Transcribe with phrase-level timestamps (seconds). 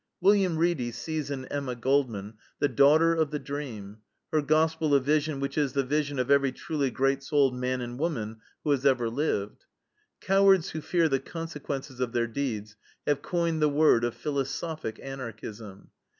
[0.19, 3.97] William Reedy sees in Emma Goldman the "daughter of the dream,
[4.33, 7.99] her gospel a vision which is the vision of every truly great souled man and
[7.99, 9.65] woman who has ever lived."
[10.19, 12.75] Cowards who fear the consequences of their deeds
[13.05, 15.91] have coined the word of philosophic Anarchism.